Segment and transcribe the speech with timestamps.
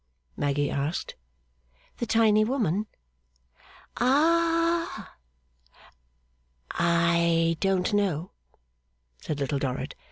[0.35, 1.13] Maggy asked.
[1.97, 2.87] 'The tiny woman?'
[3.97, 5.15] 'Ah!'
[6.71, 8.31] 'I don't know,'
[9.21, 9.93] said Little Dorrit.